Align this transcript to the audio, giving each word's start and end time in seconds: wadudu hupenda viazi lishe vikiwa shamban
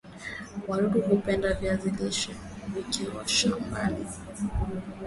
wadudu 0.67 1.01
hupenda 1.01 1.53
viazi 1.53 1.89
lishe 1.91 2.35
vikiwa 2.75 3.27
shamban 3.27 3.95